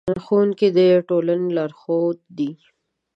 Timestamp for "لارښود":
1.57-2.17